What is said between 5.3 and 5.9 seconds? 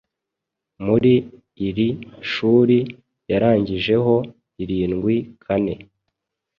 kane